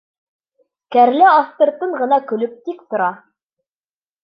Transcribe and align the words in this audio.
Кәрлә 0.95 1.27
аҫтыртын 1.41 1.95
ғына 2.01 2.19
көлөп 2.33 2.59
тик 2.71 2.83
тора. 2.95 3.13